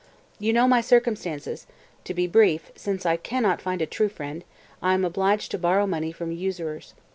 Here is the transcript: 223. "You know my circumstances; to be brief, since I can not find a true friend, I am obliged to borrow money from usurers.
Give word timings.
223. 0.39 0.47
"You 0.47 0.53
know 0.53 0.67
my 0.67 0.81
circumstances; 0.81 1.67
to 2.05 2.15
be 2.15 2.25
brief, 2.25 2.71
since 2.75 3.05
I 3.05 3.17
can 3.17 3.43
not 3.43 3.61
find 3.61 3.83
a 3.83 3.85
true 3.85 4.09
friend, 4.09 4.43
I 4.81 4.95
am 4.95 5.05
obliged 5.05 5.51
to 5.51 5.59
borrow 5.59 5.85
money 5.85 6.11
from 6.11 6.31
usurers. 6.31 6.95